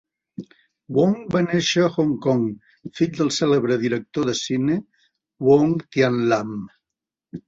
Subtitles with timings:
[0.99, 2.41] Wong va néixer a Hong Kong,
[2.99, 4.79] fill del cèlebre director de cine
[5.51, 6.57] Wong Tin-Lam.